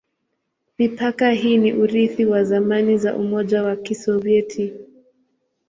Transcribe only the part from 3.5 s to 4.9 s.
wa Kisovyeti.